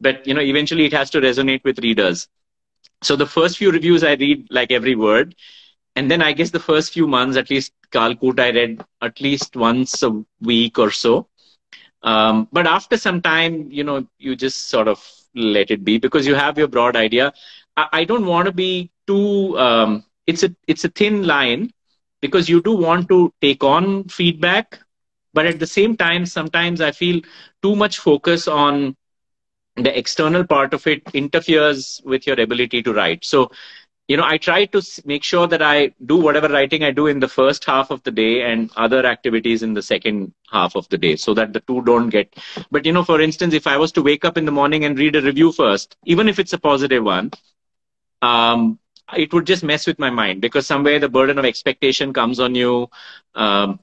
[0.00, 2.28] but you know, eventually it has to resonate with readers.
[3.02, 5.34] So the first few reviews I read like every word,
[5.96, 9.56] and then I guess the first few months, at least Kaalkoot, I read at least
[9.56, 11.28] once a week or so.
[12.02, 16.26] Um, but after some time, you know, you just sort of let it be because
[16.26, 17.32] you have your broad idea.
[17.76, 19.58] I, I don't want to be too.
[19.58, 21.72] Um, it's a it's a thin line
[22.20, 24.80] because you do want to take on feedback,
[25.34, 27.22] but at the same time, sometimes I feel
[27.62, 28.96] too much focus on
[29.76, 33.24] the external part of it interferes with your ability to write.
[33.24, 33.50] So
[34.08, 37.20] you know, I try to make sure that I do whatever writing I do in
[37.20, 40.98] the first half of the day and other activities in the second half of the
[40.98, 42.34] day so that the two don't get.
[42.70, 44.98] But, you know, for instance, if I was to wake up in the morning and
[44.98, 47.32] read a review first, even if it's a positive one,
[48.22, 48.78] um,
[49.16, 52.54] it would just mess with my mind because somewhere the burden of expectation comes on
[52.54, 52.88] you
[53.34, 53.80] um,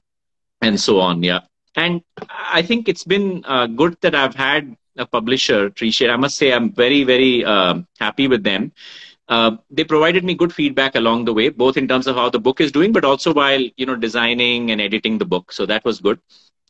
[0.62, 1.22] and so on.
[1.22, 1.40] Yeah.
[1.76, 6.10] And I think it's been uh, good that I've had a publisher, Treeshade.
[6.10, 8.72] I must say I'm very, very uh, happy with them
[9.28, 12.38] uh, they provided me good feedback along the way, both in terms of how the
[12.38, 15.52] book is doing, but also while you know designing and editing the book.
[15.52, 16.20] So that was good.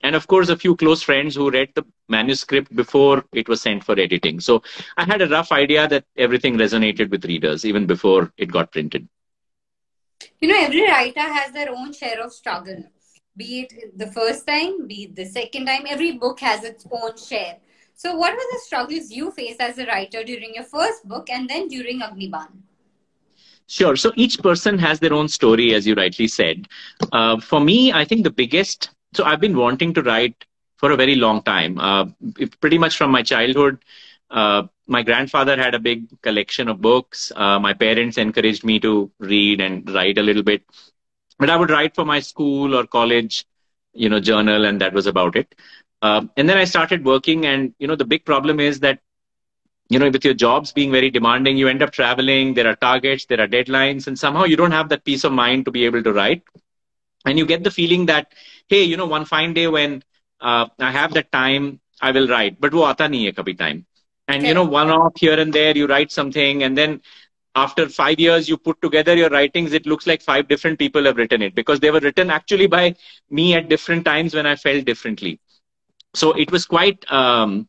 [0.02, 3.84] And of course, a few close friends who read the manuscript before it was sent
[3.84, 4.40] for editing.
[4.40, 4.62] So
[4.96, 9.08] I had a rough idea that everything resonated with readers even before it got printed.
[10.40, 12.84] You know, every writer has their own share of struggle.
[13.36, 17.16] Be it the first time, be it the second time, every book has its own
[17.16, 17.58] share.
[17.94, 21.48] So, what were the struggles you faced as a writer during your first book and
[21.48, 22.62] then during Agniban?
[23.66, 23.96] Sure.
[23.96, 26.66] So each person has their own story, as you rightly said.
[27.12, 28.90] Uh, for me, I think the biggest.
[29.14, 30.44] So I've been wanting to write
[30.76, 31.78] for a very long time.
[31.78, 32.06] Uh,
[32.60, 33.78] pretty much from my childhood.
[34.30, 37.32] Uh, my grandfather had a big collection of books.
[37.34, 40.62] Uh, my parents encouraged me to read and write a little bit,
[41.38, 43.44] but I would write for my school or college,
[43.94, 45.54] you know, journal, and that was about it.
[46.02, 49.00] Um, and then I started working, and you know, the big problem is that
[49.88, 52.54] you know, with your jobs being very demanding, you end up traveling.
[52.54, 55.64] There are targets, there are deadlines, and somehow you don't have that peace of mind
[55.66, 56.42] to be able to write.
[57.26, 58.32] And you get the feeling that,
[58.68, 60.02] hey, you know, one fine day when
[60.40, 62.60] uh, I have that time, I will write.
[62.60, 63.86] But wo aata nahi hai kabhi time.
[64.28, 64.48] And okay.
[64.48, 67.00] you know, one off here and there, you write something, and then
[67.54, 69.72] after five years, you put together your writings.
[69.72, 72.96] It looks like five different people have written it because they were written actually by
[73.30, 75.40] me at different times when I felt differently
[76.16, 77.68] so it was quite um,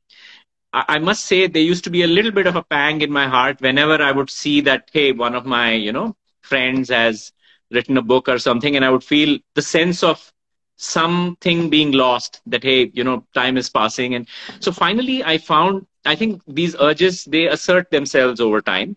[0.73, 3.27] I, must say there used to be a little bit of a pang in my
[3.27, 7.31] heart whenever I would see that hey one of my you know friends has
[7.71, 10.31] written a book or something and I would feel the sense of
[10.77, 14.15] something being lost that hey you know time is passing.
[14.15, 14.27] And
[14.59, 18.95] so finally I found I think these urges they assert themselves over time.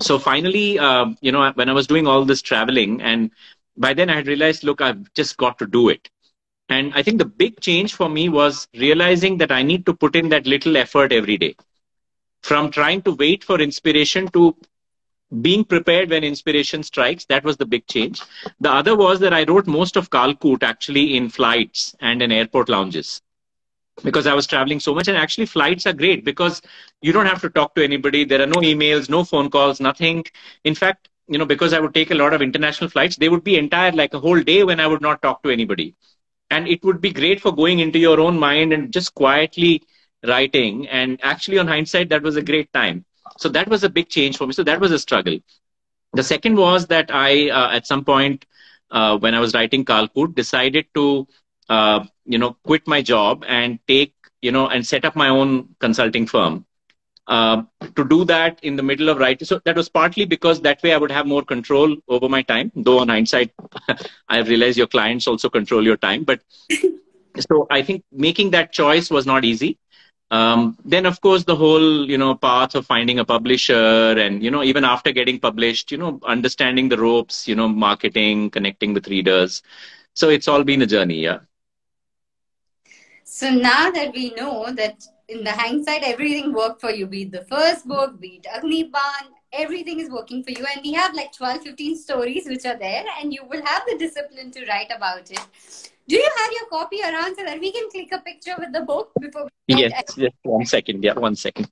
[0.00, 3.30] So finally uh, you know when I was doing all this traveling and
[3.76, 6.08] by then I had realized look I've just got to do it.
[6.68, 10.14] And I think the big change for me was realizing that I need to put
[10.16, 11.56] in that little effort every day.
[12.42, 14.56] From trying to wait for inspiration to
[15.42, 18.22] being prepared when inspiration strikes, that was the big change.
[18.60, 22.68] The other was that I wrote most of Kaalkoot actually in flights and in airport
[22.68, 23.20] lounges
[24.02, 25.08] because I was traveling so much.
[25.08, 26.62] And actually, flights are great because
[27.02, 28.24] you don't have to talk to anybody.
[28.24, 30.24] There are no emails, no phone calls, nothing.
[30.64, 33.44] In fact, you know, because I would take a lot of international flights, they would
[33.44, 35.94] be entire like a whole day when I would not talk to anybody
[36.50, 39.82] and it would be great for going into your own mind and just quietly
[40.26, 40.88] writing.
[40.88, 43.04] And actually, on hindsight, that was a great time.
[43.36, 44.52] So that was a big change for me.
[44.52, 45.38] So that was a struggle.
[46.12, 48.46] The second was that I, uh, at some point,
[48.90, 51.26] uh, when I was writing Kaalkoot, decided to,
[51.68, 55.74] uh, you know, quit my job and take, you know, and set up my own
[55.80, 56.64] consulting firm.
[57.26, 57.62] Uh,
[57.94, 59.46] to do that in the middle of writing.
[59.46, 62.72] So that was partly because that way I would have more control over my time.
[62.74, 63.52] Though on hindsight,
[64.28, 66.24] I realized your clients also control your time.
[66.24, 66.40] But
[67.38, 69.78] so I think making that choice was not easy.
[70.30, 74.50] Um, then of course the whole you know path of finding a publisher and you
[74.50, 79.08] know even after getting published, you know understanding the ropes, you know marketing, connecting with
[79.08, 79.62] readers.
[80.14, 81.20] So it's all been a journey.
[81.20, 81.38] Yeah.
[83.24, 87.32] So now that we know that in the hindsight, everything worked for you, be it
[87.32, 90.64] the first book, be it Agniban, everything is working for you.
[90.74, 93.98] And we have like 12, 15 stories which are there, and you will have the
[93.98, 95.92] discipline to write about it.
[96.08, 98.80] Do you have your copy around so that we can click a picture with the
[98.80, 99.46] book before?
[99.68, 101.04] We yes, just one second.
[101.04, 101.68] Yeah, one second.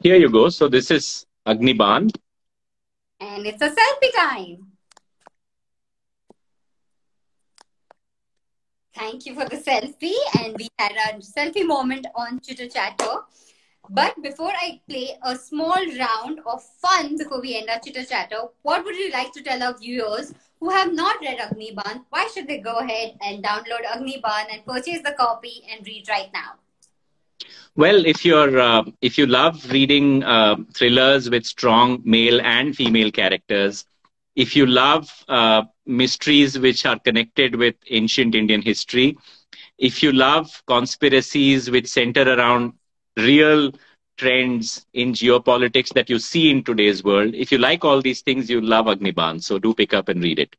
[0.00, 0.48] Here you go.
[0.48, 2.16] So this is Agniban.
[3.20, 4.72] And it's a selfie time.
[8.94, 10.16] Thank you for the selfie.
[10.40, 13.20] And we had a selfie moment on Chitter Chatter.
[13.88, 18.42] But before I play a small round of fun before we end our Chitter Chatter,
[18.62, 22.04] what would you like to tell our viewers who have not read Agniban?
[22.10, 26.30] Why should they go ahead and download Agniban and purchase the copy and read right
[26.32, 26.54] now?
[27.76, 33.10] Well, if you're uh, if you love reading uh, thrillers with strong male and female
[33.10, 33.84] characters,
[34.34, 39.16] if you love uh, mysteries which are connected with ancient Indian history,
[39.78, 42.72] if you love conspiracies which center around
[43.16, 43.72] real
[44.16, 48.48] trends in geopolitics that you see in today's world, if you like all these things,
[48.48, 49.42] you love Agniban.
[49.42, 50.56] So do pick up and read it.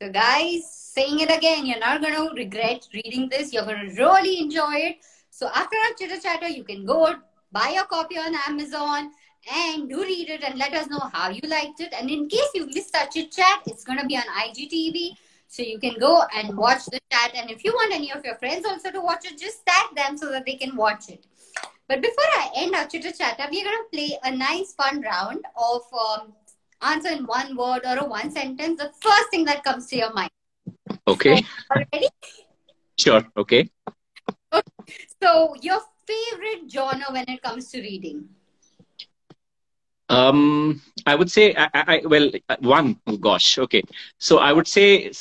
[0.00, 3.52] So, guys, saying it again, you're not going to regret reading this.
[3.52, 4.98] You're going to really enjoy it.
[5.30, 7.14] So, after our chitter chatter, you can go
[7.50, 9.10] buy a copy on Amazon
[9.52, 11.92] and do read it and let us know how you liked it.
[11.98, 15.16] And in case you missed our chit chat, it's going to be on IGTV.
[15.48, 17.32] So you can go and watch the chat.
[17.34, 20.16] And if you want any of your friends also to watch it, just tag them
[20.16, 21.26] so that they can watch it.
[21.88, 25.44] But before I end our chitter chatter, we're going to play a nice fun round
[25.56, 26.34] of um,
[26.82, 28.78] answer in one word or a one sentence.
[28.78, 30.30] The first thing that comes to your mind.
[31.08, 31.36] Okay.
[31.40, 32.08] So, ready?
[32.98, 33.26] Sure.
[33.36, 33.70] Okay.
[34.52, 34.72] okay.
[35.22, 38.28] So your favorite genre when it comes to reading?
[40.08, 43.82] Um, I would say, I, I, well, one, oh gosh, okay.
[44.18, 45.12] So I would say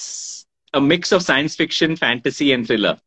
[0.74, 2.98] a mix of science fiction, fantasy, and thriller.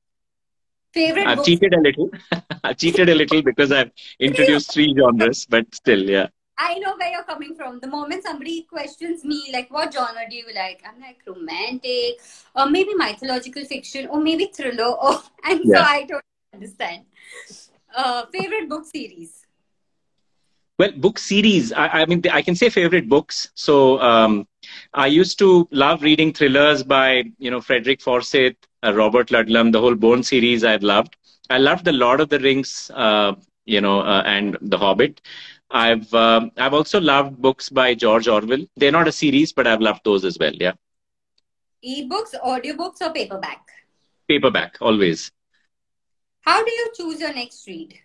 [0.92, 2.10] Favorite I've cheated a little.
[2.64, 6.26] I've cheated a little because I've introduced three genres, but still, yeah.
[6.58, 7.80] I know where you're coming from.
[7.80, 10.82] The moment somebody questions me, like, what genre do you like?
[10.86, 12.20] I'm like, romantic,
[12.54, 14.90] or maybe mythological fiction, or maybe thriller.
[14.90, 15.76] Or, and yeah.
[15.76, 17.04] so I don't understand.
[17.94, 19.39] Uh, favorite book series?
[20.80, 21.74] Well, book series.
[21.74, 23.50] I, I mean, I can say favorite books.
[23.54, 24.48] So um,
[24.94, 29.78] I used to love reading thrillers by you know Frederick Forsyth, uh, Robert Ludlum, the
[29.78, 30.64] whole Bourne series.
[30.64, 31.18] I've loved.
[31.50, 33.34] I loved the Lord of the Rings, uh,
[33.66, 35.20] you know, uh, and The Hobbit.
[35.70, 38.64] I've um, I've also loved books by George Orwell.
[38.76, 40.54] They're not a series, but I've loved those as well.
[40.54, 40.72] Yeah.
[41.82, 43.68] E-books, audiobooks, or paperback?
[44.26, 45.30] Paperback, always.
[46.40, 47.98] How do you choose your next read?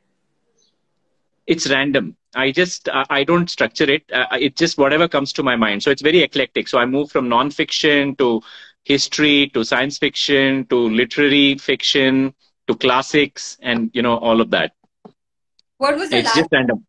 [1.47, 2.17] It's random.
[2.35, 4.03] I just I don't structure it.
[4.11, 5.83] Uh, it's just whatever comes to my mind.
[5.83, 6.67] So it's very eclectic.
[6.67, 8.41] So I move from non-fiction to
[8.83, 12.33] history to science fiction to literary fiction
[12.67, 14.73] to classics and you know all of that.
[15.77, 16.35] What was your it's last?
[16.35, 16.85] just random.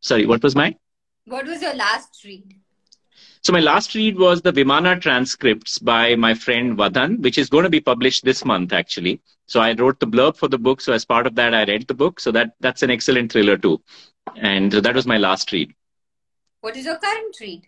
[0.00, 0.76] Sorry, what was mine?
[1.24, 2.54] What was your last read?
[3.42, 7.64] So my last read was the Vimana transcripts by my friend Vadan, which is going
[7.64, 9.20] to be published this month actually.
[9.46, 10.80] So I wrote the blurb for the book.
[10.80, 12.18] So as part of that, I read the book.
[12.20, 13.80] So that that's an excellent thriller too.
[14.34, 15.72] And that was my last read.
[16.60, 17.62] What is your current read?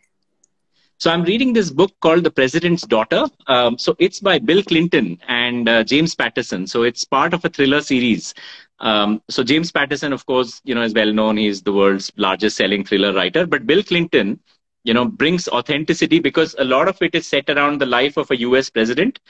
[1.01, 3.27] So I'm reading this book called The President's Daughter.
[3.47, 6.67] Um, so it's by Bill Clinton and uh, James Patterson.
[6.67, 8.35] So it's part of a thriller series.
[8.81, 11.37] Um, so James Patterson, of course, you know, is well known.
[11.37, 13.47] He's the world's largest selling thriller writer.
[13.47, 14.41] But Bill Clinton,
[14.83, 18.31] you know, brings authenticity because a lot of it is set around the life of
[18.33, 18.69] a U.S.
[18.69, 19.21] president.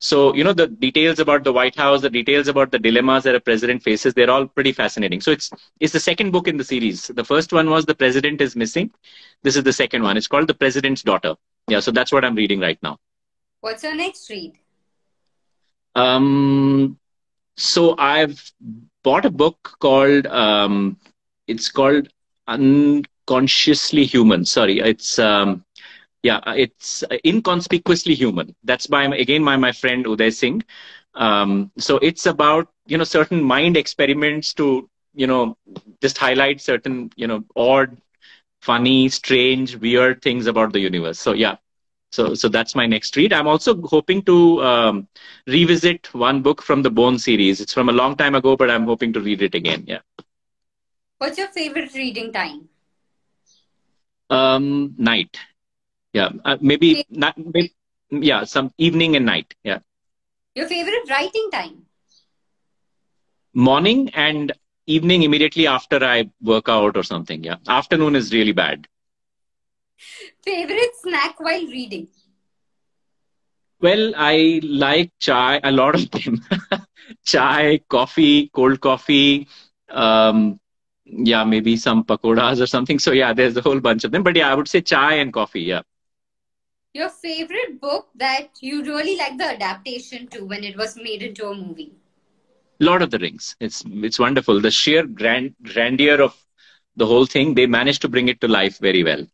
[0.00, 3.34] So, you know, the details about the White House, the details about the dilemmas that
[3.34, 5.20] a president faces, they're all pretty fascinating.
[5.20, 7.08] So it's it's the second book in the series.
[7.08, 8.90] The first one was The President is Missing.
[9.42, 10.16] This is the second one.
[10.16, 11.34] It's called The President's Daughter.
[11.68, 12.98] Yeah, so that's what I'm reading right now.
[13.60, 14.52] What's your next read?
[15.94, 16.98] Um
[17.56, 18.52] so I've
[19.02, 20.96] bought a book called um
[21.48, 22.08] it's called
[22.46, 24.44] Unconsciously human.
[24.44, 25.64] Sorry, it's um,
[26.28, 28.54] yeah, it's inconspicuously human.
[28.64, 30.62] That's by again by my friend Uday Singh.
[31.14, 35.56] Um, so it's about you know certain mind experiments to you know
[36.02, 37.96] just highlight certain you know odd,
[38.62, 41.18] funny, strange, weird things about the universe.
[41.18, 41.56] So yeah,
[42.10, 43.32] so so that's my next read.
[43.32, 45.08] I'm also hoping to um,
[45.46, 47.60] revisit one book from the Bourne series.
[47.60, 49.84] It's from a long time ago, but I'm hoping to read it again.
[49.86, 50.00] Yeah.
[51.18, 52.68] What's your favorite reading time?
[54.30, 55.38] Um, night.
[56.12, 57.36] Yeah, uh, maybe not.
[57.36, 57.74] Maybe,
[58.10, 59.54] yeah, some evening and night.
[59.62, 59.80] Yeah.
[60.54, 61.86] Your favorite writing time?
[63.54, 64.52] Morning and
[64.86, 67.44] evening immediately after I work out or something.
[67.44, 68.88] Yeah, afternoon is really bad.
[70.44, 72.08] Favorite snack while reading?
[73.80, 76.44] Well, I like chai, a lot of them.
[77.24, 79.46] chai, coffee, cold coffee,
[79.90, 80.58] um,
[81.04, 82.98] yeah, maybe some pakoras or something.
[82.98, 84.22] So yeah, there's a whole bunch of them.
[84.22, 85.62] But yeah, I would say chai and coffee.
[85.62, 85.82] Yeah.
[86.98, 91.46] Your favorite book that you really like the adaptation to when it was made into
[91.46, 91.92] a movie?
[92.80, 93.54] Lord of the Rings.
[93.60, 94.60] It's it's wonderful.
[94.60, 96.34] The sheer grand grandeur of
[96.96, 97.54] the whole thing.
[97.54, 99.24] They managed to bring it to life very well.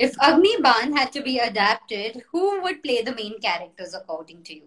[0.00, 4.66] If Agniban had to be adapted, who would play the main characters according to you?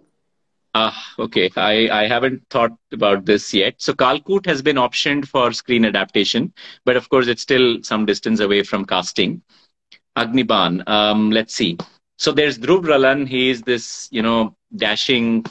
[0.75, 1.49] Ah, okay.
[1.57, 3.75] I, I haven't thought about this yet.
[3.79, 6.53] So Kaalkoot has been optioned for screen adaptation,
[6.85, 9.41] but of course it's still some distance away from casting.
[10.17, 11.77] Agniban, um, let's see.
[12.17, 13.27] So there's Dhruv Ralan.
[13.27, 15.45] He is this, you know, dashing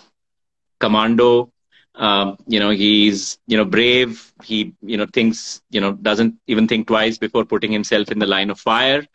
[0.80, 1.50] commando.
[1.94, 4.32] Um, you know, he's, you know, brave.
[4.42, 8.26] He, you know, thinks, you know, doesn't even think twice before putting himself in the
[8.26, 9.06] line of fire.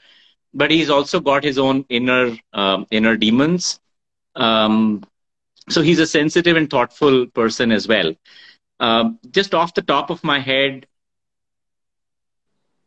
[0.53, 3.79] But he's also got his own inner, um, inner demons.
[4.35, 5.03] Um,
[5.69, 8.13] so he's a sensitive and thoughtful person as well.
[8.79, 10.87] Um, just off the top of my head,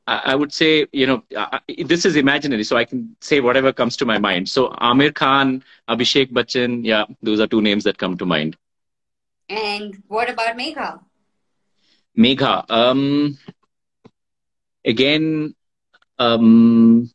[0.06, 1.22] I, would say, you know,
[1.86, 4.48] this is imaginary, so I can say whatever comes to my mind.
[4.48, 8.56] So Aamir Khan, Abhishek Bachchan, yeah, those are two names that come to mind.
[9.48, 11.00] And what about Megha?
[12.18, 13.38] Megha, um,
[14.84, 15.54] again,
[16.18, 17.10] um,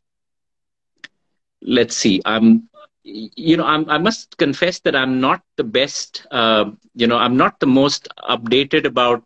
[1.60, 2.22] let's see.
[2.24, 2.68] I'm
[3.08, 7.36] you know, I'm, i must confess that I'm not the best, uh, you know, I'm
[7.36, 9.24] not the most updated about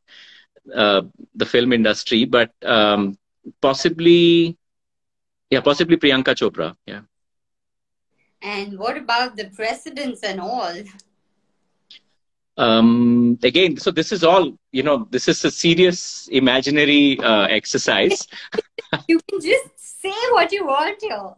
[0.74, 1.02] uh,
[1.34, 3.18] the film industry, but um,
[3.60, 4.56] possibly,
[5.50, 6.76] yeah, possibly Priyanka Chopra.
[6.86, 7.02] Yeah.
[8.40, 10.74] And what about the presidents and all?
[12.58, 18.26] Um, again, so this is all, you know, this is a serious imaginary uh, exercise.
[19.08, 21.34] you can just say what you want here.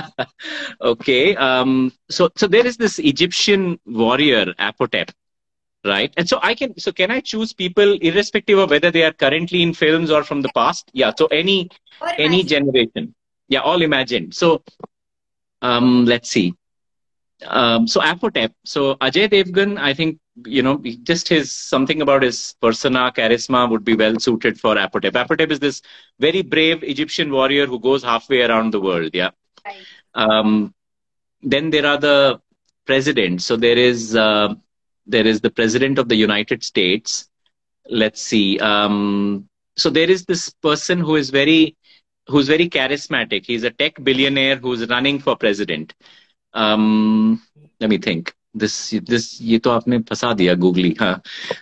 [0.80, 1.36] okay.
[1.36, 5.10] Um, so, so there is this Egyptian warrior, Apotep,
[5.84, 6.12] right?
[6.16, 9.62] And so I can, so can I choose people irrespective of whether they are currently
[9.62, 10.90] in films or from the past?
[10.92, 11.12] Yeah.
[11.16, 11.70] So any,
[12.18, 13.14] any generation.
[13.48, 13.60] Yeah.
[13.60, 14.34] All imagined.
[14.34, 14.62] So,
[15.62, 16.54] um, let's see.
[17.46, 18.52] Um, so Apotep.
[18.64, 23.84] So Ajay Devgan, I think, you know, just his, something about his persona, charisma would
[23.84, 25.12] be well suited for Apotep.
[25.12, 25.82] Apotep is this
[26.18, 29.10] very brave Egyptian warrior who goes halfway around the world.
[29.14, 29.30] Yeah.
[30.14, 30.74] Um,
[31.42, 32.40] then there are the
[32.86, 33.44] presidents.
[33.44, 34.54] So there is uh,
[35.10, 37.28] there is the president of the United States.
[37.88, 38.58] Let's see.
[38.58, 41.76] Um, so there is this person who is very
[42.28, 43.46] who's very charismatic.
[43.46, 45.94] He's a tech billionaire who's running for president.
[46.52, 47.42] Um,
[47.80, 48.34] let me think.
[48.52, 50.94] This this ye to aapne phasa diya googly.
[50.94, 51.18] Huh?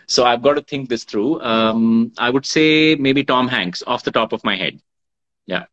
[0.07, 1.41] So I've got to think this through.
[1.43, 4.81] Um, I would say maybe Tom Hanks off the top of my head.
[5.47, 5.65] Yeah.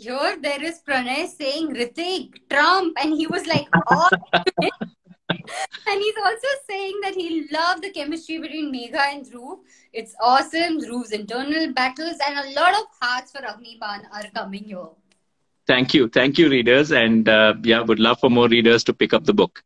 [0.00, 0.36] Sure.
[0.40, 4.08] there is Pranay saying Ritik Trump, and he was like, oh.
[5.86, 9.58] and he's also saying that he loved the chemistry between Megha and Dhruv.
[9.92, 10.80] It's awesome.
[10.80, 14.88] Dhruv's internal battles and a lot of hearts for Agniban are coming here.
[15.66, 16.08] Thank you.
[16.08, 16.90] Thank you, readers.
[16.92, 19.62] And uh, yeah, would love for more readers to pick up the book.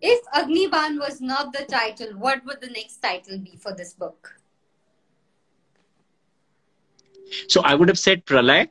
[0.00, 4.34] If Agniban was not the title, what would the next title be for this book?
[7.48, 8.68] So I would have said Pralay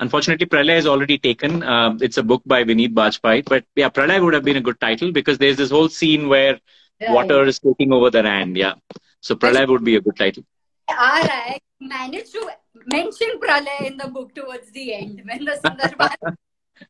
[0.00, 1.62] Unfortunately, Pralay is already taken.
[1.62, 3.44] Uh, it's a book by Vineet Bajpai.
[3.44, 6.58] But yeah, Pralay would have been a good title because there's this whole scene where
[7.00, 7.10] right.
[7.10, 8.56] water is taking over the land.
[8.56, 8.74] Yeah.
[9.20, 10.42] So Pralay would be a good title.
[10.88, 11.60] All right.
[11.80, 12.50] Managed to
[12.86, 16.36] mention Pralay in the book towards the end when the Sundarban.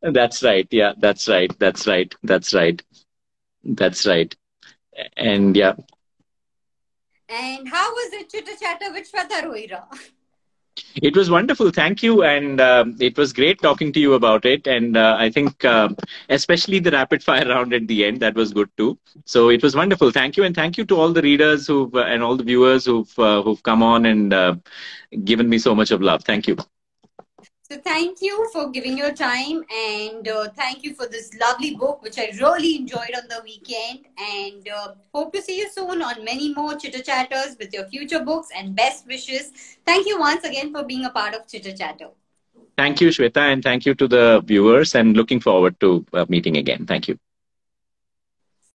[0.15, 0.69] that's right.
[0.71, 1.53] Yeah, that's right.
[1.59, 2.15] That's right.
[2.23, 2.81] That's right.
[3.65, 4.37] That's right.
[5.17, 5.75] And yeah.
[7.29, 9.83] And how was it chitter chatter with Shweta Roira?
[11.03, 11.71] It was wonderful.
[11.71, 12.23] Thank you.
[12.25, 14.67] And uh, it was great talking to you about it.
[14.67, 15.89] And uh, I think, uh,
[16.29, 18.99] especially the rapid fire round at the end, that was good too.
[19.25, 20.11] So it was wonderful.
[20.11, 20.45] Thank you.
[20.45, 23.63] And thank you to all the readers who've, and all the viewers who've, uh, who've
[23.63, 24.55] come on and uh,
[25.25, 26.25] given me so much of love.
[26.25, 26.57] Thank you.
[27.71, 32.03] So thank you for giving your time and uh, thank you for this lovely book,
[32.03, 34.07] which I really enjoyed on the weekend.
[34.19, 38.25] And uh, hope to see you soon on many more Chitter Chatters with your future
[38.25, 39.53] books and best wishes.
[39.87, 42.09] Thank you once again for being a part of Chitter Chatter.
[42.77, 46.57] Thank you, Shweta, and thank you to the viewers and looking forward to uh, meeting
[46.57, 46.87] again.
[46.87, 47.21] Thank you.